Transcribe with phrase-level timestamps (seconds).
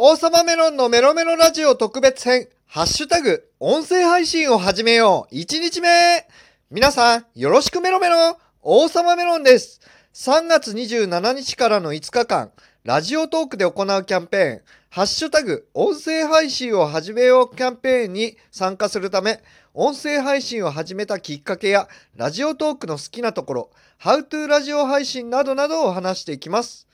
[0.00, 5.34] 王様メロンのメロメロラジオ特別編、ハッシュタグ、音声配信を始めよう。
[5.34, 6.24] 1日目
[6.70, 9.80] 皆さん、よろしくメロメロ王様メロンです。
[10.14, 12.52] 3月27日からの5日間、
[12.84, 19.42] ラジオトークで行うキャンペーン、ハッシュタグ、音声配信を始めようキャンペーンに参加するため、
[19.74, 23.70] 音声配信を始めたきっかけや、ラジオトークの好きなところ、
[24.00, 26.86] How to ラジオ配信などなどを話していきます。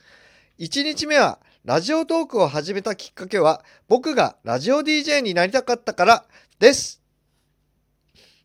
[0.57, 6.25] 1日目は、ラジオトークを始めたきっかけは、僕がラジオ DJ になりたかったから
[6.59, 7.01] です。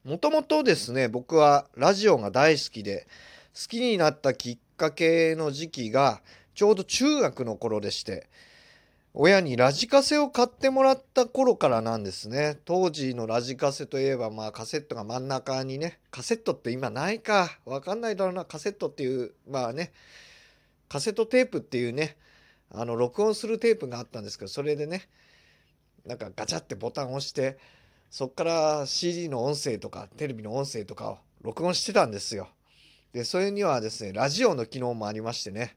[0.05, 3.07] もともとですね、僕はラジオが大好きで、
[3.55, 6.23] 好きになったきっかけの時期が、
[6.55, 8.27] ちょうど中学の頃でして、
[9.13, 12.57] 親にラジカセを買ってもらった頃からなんですね。
[12.65, 19.93] 当時のラジカセといえば、まあカセットが真ん中にね、カセットって今ないか、わかんないだろうな、カセットっていう、まあね、
[20.89, 22.17] カセットテープっていうね、
[22.73, 25.09] あの録音するテープがあったんですけどそれでね
[26.07, 27.59] なんかガチャってボタンを押して
[28.11, 32.49] そっから CD の音声とかテレビの音声とかを録音してたんですよ。
[33.13, 35.77] でそれにはですねラジオの機能もありましてね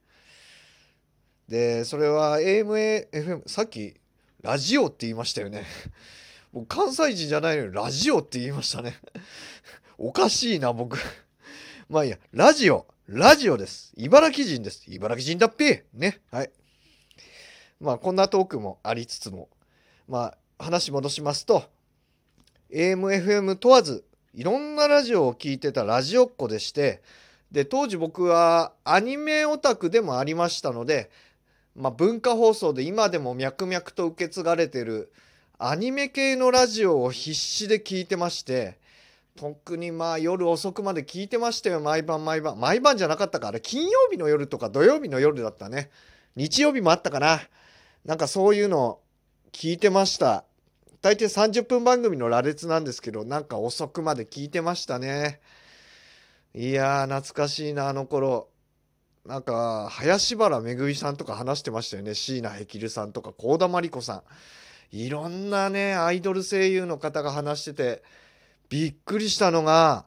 [1.47, 3.95] でそれは AMAFM さっき
[4.41, 5.63] ラジオって言いましたよね。
[6.51, 8.95] 僕関西人じゃないのにラジオって言いましたね。
[9.97, 10.97] おかしいな僕。
[11.89, 13.93] まあいいやラジオラジオです。
[13.97, 14.83] 茨城人です。
[14.87, 16.21] 茨城人だっぺね。
[16.31, 16.51] はい。
[17.83, 19.49] まあこんなトークもありつつも
[20.07, 21.63] まあ話戻しますと
[22.71, 27.01] AMFM 問わずいろんなラジオを聞いてたラジオっ子でして
[27.51, 31.11] で当時僕はアニメオタクでもありましたので、
[31.75, 35.11] まあ、文化放送で今でも脈々と受け継がれてる
[35.59, 38.79] アニメ系のラジオを必死で聞いてまして
[39.35, 42.57] 特にまあ夜遅くまで聞いてましたよ毎晩毎晩。
[42.59, 45.89] 毎晩じゃなかったかあれ金曜日の夜とか土曜日の夜だったね。
[46.35, 47.41] 日曜日もあったかな。
[48.05, 48.99] なんかそういうの
[49.51, 50.43] 聞いてました。
[51.01, 55.41] 大抵30分番組の羅列なんですけど、なんか遅くまで聞いてましたね。
[56.55, 58.49] いやー、懐かしいな、あの頃。
[59.25, 62.13] なんか、林原めぐみさんとか話してましたよね。
[62.13, 64.23] 椎名ヘキルさんとか、幸田真理子さん。
[64.91, 68.03] いろんなね、アイドル声優の方が話してて、
[68.69, 70.05] びっくりしたのが、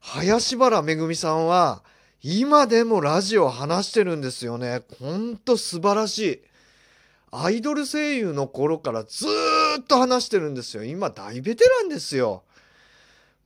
[0.00, 1.82] 林原めぐみさんは、
[2.22, 4.82] 今でもラジオ話してるんですよね。
[4.98, 6.42] ほんと素晴らしい。
[7.36, 9.26] アイドル声優の頃からず
[9.80, 10.84] っと話してるんですよ。
[10.84, 12.44] 今大ベテランですよ。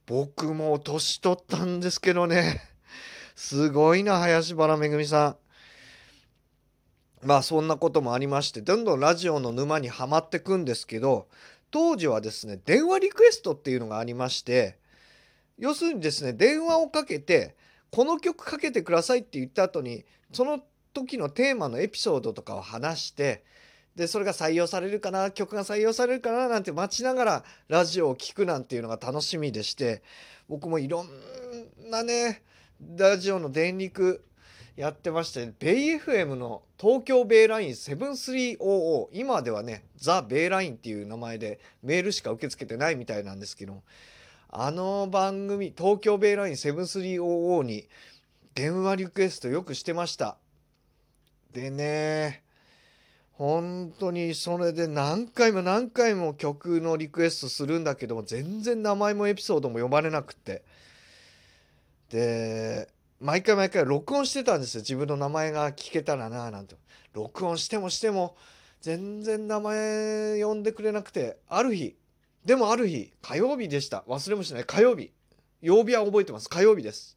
[0.05, 2.61] 僕も年取ったんですけどね。
[3.35, 5.37] すごいな、林原めぐみさ
[7.23, 7.27] ん。
[7.27, 11.27] まあそんなこともありまして、どんどんラジオの沼にはまってくんですけど、
[11.71, 14.77] 当時はですね、電話リクエストっていうのがありまして、
[15.57, 17.57] 要するにですね、電話をかけて、
[17.91, 20.05] この曲かけてくださいって言った後に、
[20.35, 20.61] その
[20.93, 23.45] 時のテーマのエピソードとかを話して、
[23.99, 30.05] でそれが採用されるかな曲が採用されるかななんて待ちながらラジオを聴くなんていうのが楽しみでして
[30.49, 31.09] 僕もいろん
[31.91, 32.45] なね
[32.97, 34.25] ラジオの電力
[34.77, 43.83] やってましてベイ FM の東京ベイライン7300今ではねザ・ベイラインっていう名前でメールしか受け付けてないみたいなんですけど
[44.49, 47.89] あの番組東京ベイライン7300に
[48.55, 50.37] 電話リクエストよくしてました。
[51.53, 52.45] でね
[53.39, 60.63] 本当にそれで何回も何回も曲のリクエストするんだけども全然名前もエピソードも呼ばれなくて。
[62.11, 62.89] で
[63.21, 64.81] 毎回毎回録音してたんですよ。
[64.81, 66.75] 自分の名前が聞けたらななんて。
[67.13, 68.37] 録音してもしても
[68.81, 71.39] 全然名前呼んでくれなくて。
[71.49, 71.95] ある日。
[72.45, 73.13] でもある日。
[73.23, 74.03] 火曜日でした。
[74.09, 74.65] 忘れもしない。
[74.65, 75.13] 火曜日。
[75.63, 76.49] 曜日は覚えてます。
[76.49, 77.17] 火曜日です。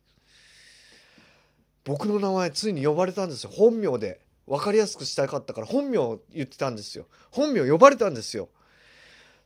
[1.83, 3.49] 僕の名前ついに呼ばれたんですよ。
[3.51, 4.19] 本名で。
[4.51, 7.07] 分かりやすくしたかったから本名を言ってたんですよ。
[7.31, 8.50] 本名呼ばれたんですよ。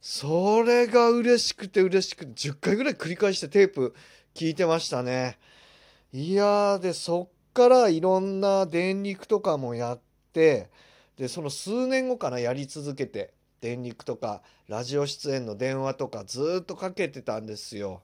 [0.02, 3.94] それが嬉しくて嬉しくて10回ぐらい繰り返してテープ
[4.34, 5.38] 聞いてましたね。
[6.12, 10.00] いやーでそっからいろんな電力とかもやっ
[10.34, 10.72] て
[11.18, 13.32] でその数年後かなやり続けて
[13.62, 18.02] 電力とかラジオ出演の電話とかずっとかけてたんですよ。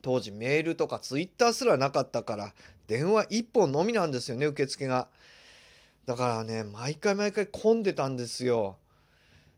[0.00, 2.54] 当時メールとかツイッターすらなかったから
[2.86, 5.08] 電話1本のみなんですよね受付が。
[6.06, 8.78] だからね毎回毎回混んでたんですよ。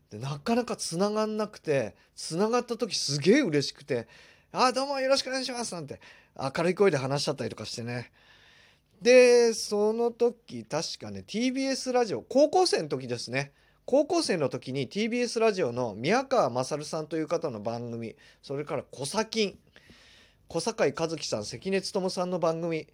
[0.09, 4.07] でなかなか繋がんなくて繋がった時すげえ嬉しくて
[4.51, 6.01] 「あどうもよろしくお願いします」なんて
[6.35, 8.11] 明るい声で話しちゃったりとかしてね。
[9.01, 13.53] でその時確かね TBS ラジオ高校生の時ですね
[13.85, 19.57] 高校生の時に TBS ラジオの宮川勝さんという方の番組それから小崎
[20.49, 22.87] 小堺一樹さん関根勤さんの番組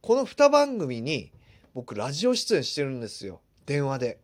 [0.00, 1.32] この2番組に
[1.74, 3.40] 僕ラジオ出演してるんですよ。
[3.66, 4.18] 電話で。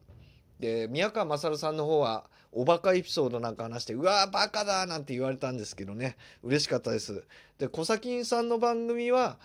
[0.61, 6.17] で宮川勝さんの方はおバカエピソードなんか話して「うわーバカだ!」なんて言われたんですけどね。
[6.43, 7.25] 嬉しかったです。
[7.59, 9.39] で小崎さんの番組は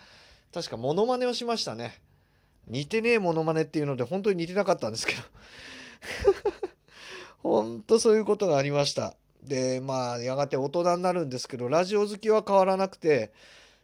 [0.54, 2.02] 確かモノマネをしましたね。
[2.68, 5.22] 似てねえモノマネっていうので本当に似てなかったんですけど。
[7.44, 9.16] 本当そういうことがありました。
[9.42, 13.34] でまあやがて大人になるんですけどラジオ好きは変わらなくて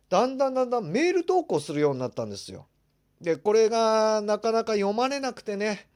[0.09, 2.65] だんだんだんだんメール投稿するようになったんですよ。
[3.21, 5.87] でこれがなかなか読まれなくてね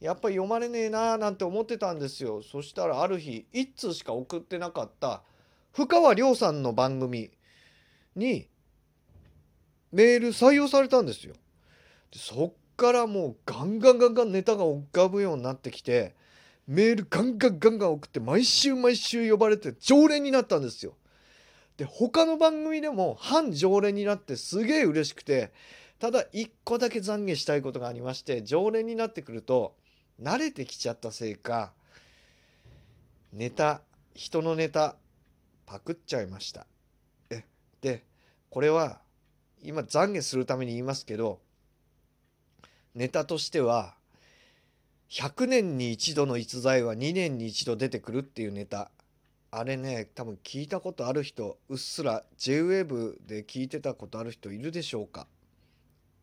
[0.00, 2.42] やっぱり読まれねえなーなんて思ってたんですよ。
[2.42, 5.22] そしたらある日1通しか送ってなかった
[5.72, 7.30] 深川亮さんの番組
[8.16, 8.48] に
[9.92, 11.34] メール採用されたんですよ。
[12.10, 16.14] でそっからもうガンガンガンガンネタが浮かぶようになってきて
[16.66, 20.94] メールガンガンガンガン送って毎週毎週呼ばれて常連になったんですよ。
[21.76, 25.52] で他の番組でも反常連になってすげえ嬉しくて
[26.00, 29.76] ただ一個だけ懺悔したいことがありまして常連になってくると
[30.20, 31.72] 慣れてきちゃったせいか
[33.32, 33.82] ネタ
[34.14, 34.96] 人のネタ
[35.66, 36.66] パクっちゃいました。
[37.30, 37.44] え
[37.80, 38.02] で
[38.48, 38.98] これは
[39.62, 41.38] 今懺悔するために言いますけど
[42.94, 43.94] ネタとしては
[45.10, 48.90] 100年に一度の逸材は2年に一度出てくるっていうネタ。
[49.52, 55.26] あれね多分聞いたことある人うっすら JWAVE で聞いてたことある人いるでしょうか。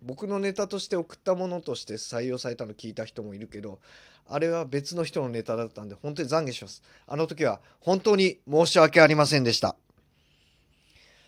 [0.01, 3.79] 僕のネタとして送ったものとして採用されたの聞いた人もいるけど
[4.27, 6.83] あれは別の人のネタだったんで本当に懺悔します。
[7.07, 9.75] あの時は本当に申し訳ありませんでした。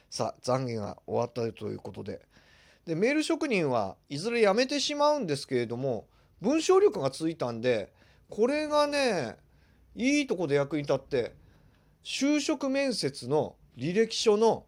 [0.09, 2.21] さあ懺悔が終わったということで。
[2.85, 6.07] でメール職人はいずれ辞めてしまうんですけれども
[6.41, 7.93] 文章力がついたんで
[8.29, 9.37] これがね
[9.95, 11.35] いいとこで役に立って
[12.03, 14.65] 就職面接の履歴書の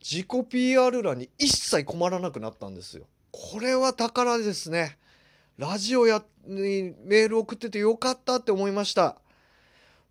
[0.00, 3.04] 自己 PR 欄に一切困らなくなったんですよ。
[3.32, 4.98] これは宝ですね。
[5.56, 9.16] ラジオやにメール送っててよかったって思いました。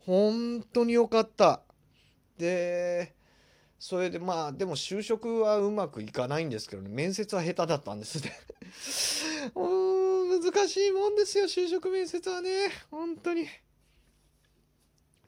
[0.06, 1.62] 本当によかった。
[2.38, 3.14] で、
[3.80, 8.38] それでまあでも就職はうまくいかないんですけどね面接は下手だったんですね
[9.56, 13.48] うん難しいもんですよ就職面接はね本当に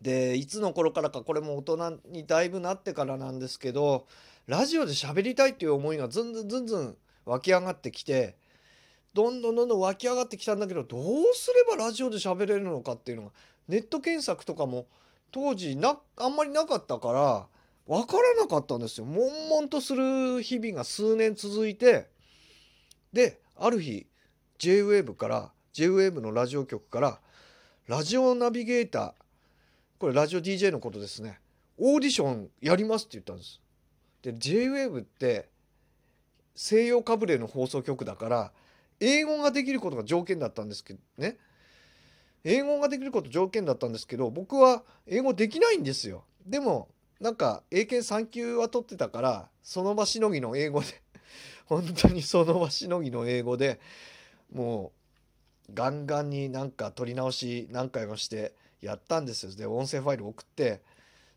[0.01, 4.05] でいつの頃からかこれも大人にだいぶなってからなんですけど
[4.47, 8.35] ラジオで喋りたいっていう思いがずんずんずんずん湧き上がってきて
[9.13, 11.01] どんどんどんどん湧き上がってきたんだけどどう
[11.33, 13.31] すればラジオで喋れるのかっていうのが
[13.67, 14.87] ネット検索とかも
[15.31, 17.47] 当時なあんまりなかったから
[17.87, 19.05] 分からなかったんですよ。
[19.05, 22.07] 悶々とする日々が数年続いて
[23.11, 24.07] である日
[24.59, 27.19] JWAVE から JWAVE のラジオ局から
[27.87, 29.13] ラジオナビゲーター
[29.99, 31.39] これラジオ DJ のことですね
[31.77, 33.59] オーディションやりますって言ったんです。
[34.21, 35.49] で JWAVE って
[36.61, 38.51] 西洋かぶれの放送局だから
[38.99, 41.37] 英語ができることが条件だったんですけどね
[42.43, 46.23] 英語ができること条件だったんですけど僕は英語できないんですよ。
[46.45, 50.87] でもなんか英検3級は取ってたからその場しのぎの英語で
[51.65, 53.79] 本当にその場しのぎの英語で
[54.53, 54.91] も
[55.67, 60.81] うガンガンになんか取り直し何回もしてやったんですよで音声ファイル送って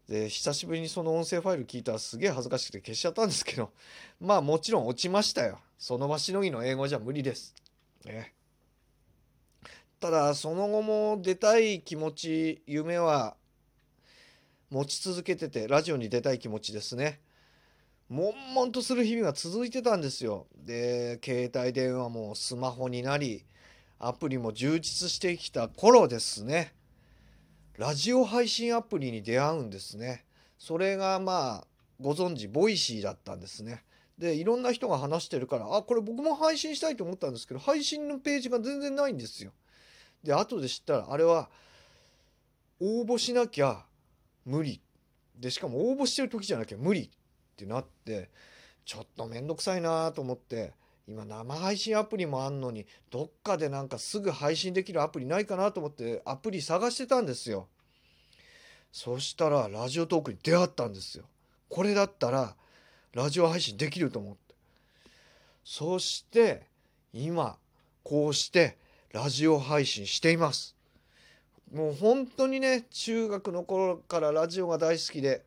[0.09, 3.73] で久しぶりにその音声ファイル聞いたらすげえ恥ずかしくて消しちゃったんですけど
[4.21, 5.61] まあもちろん落ちましたよ。
[5.79, 7.55] その場しのぎの英語じゃ無理です。
[8.05, 8.35] ね。
[10.01, 13.37] ただその後も出たい気持ち夢は
[14.71, 17.21] 持ち続けててラジオに出たい気持ちですね。
[18.11, 20.47] 悶々とする日々が続いてたんですよ。
[20.55, 23.47] で携帯電話もスマホになり
[23.99, 26.75] アプリも充実してきた頃ですね。
[27.77, 30.25] ラジオ配信アプリに出会うんですね。
[30.59, 31.67] それがまあ
[32.01, 33.83] ご存知 Voicy だったんですね。
[34.17, 39.51] でいろんな人が話してるからあこれ僕も配信したいと思ったんですけど配信のページが全然ないんですよ。
[40.23, 41.51] で後で知ったらあれは
[42.81, 43.85] 応募しなきゃ
[44.45, 44.81] 無理。
[45.37, 47.09] でしかも応募してる時じゃなきゃ無理っ
[47.57, 48.31] てなって
[48.85, 50.75] ちょっと面倒くさいなと思って
[51.07, 57.69] 今生配信アプリもあんのにどっかでなんかすぐ配信できるアプリないかなと思ってアプリ探してたんですよ。
[58.91, 61.25] そしたらラジオトークに出会ったんですよ。
[61.69, 62.55] これだったら
[63.13, 64.55] ラジオ配信できると思って。
[65.65, 66.63] そして
[67.13, 67.59] 今
[68.03, 68.79] こうして
[69.13, 70.75] ラジオ配信しています。
[71.73, 75.45] もう本当にね中学の頃からラジオが大好きで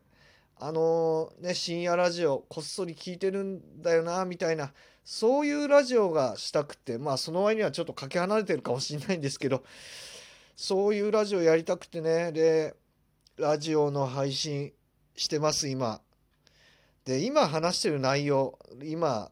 [0.60, 4.72] あのね深夜ラジオこっそり聞いてるんだよなみたいな
[5.10, 9.64] そういうラジオがしたくてまあその割にはちょっとかけ離れてるかもしれないんですけど
[10.54, 12.74] そういうラジオやりたくてねで
[13.38, 14.70] ラジオの配信
[15.16, 16.02] してます今。
[17.06, 19.30] で今話してる内容今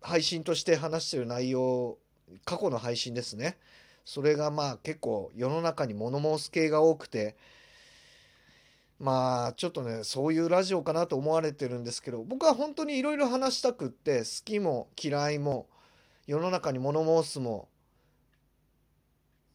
[0.00, 1.98] 配信として話してる内容
[2.44, 3.58] 過去の配信ですね
[4.04, 7.36] それがまあ結構世の中に物申す系が多くて
[9.00, 15.66] まあちょっとねそういうラジオかなと思われてるんですけど僕は本当にいろいろ話したくって好きも嫌いも
[16.26, 17.68] 世の中に物申すも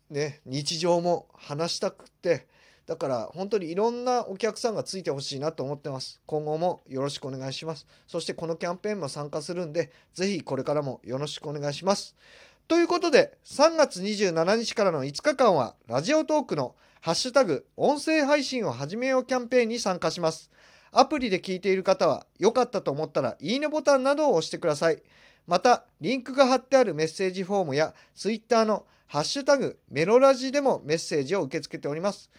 [0.10, 2.48] ね日常も話したくって
[2.88, 6.22] だから本当にいろんなお客さんがついてほしいなと思ってます。
[6.28, 7.88] 今後もよろしくお願いします。
[8.06, 12.16] そしてこのキャンペーンも参加するんでぜひこれからもよろしくお願いします。
[12.68, 16.76] ということで3月27日からの5日間はラジオトークの
[17.06, 20.50] ハッシュタグ音声配信を始めようキャンペーンに参加します
[20.92, 25.04] アプリで聞いている方は良かったと思ったらいいねボタンなどを押してください
[25.46, 32.32] またリンクが貼ってあるメッセージフォームや Twitter のハッシュタグメロラジでもメッセージを受け付けております。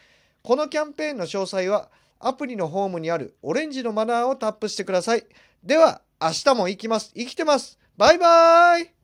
[0.42, 5.24] このキャンペーンの詳細はアプリのホームにあるオレンジのマナーをタップしてください。
[5.62, 7.12] では明日も行きます。
[7.14, 7.78] 生きてます。
[7.96, 8.95] バイバーイ。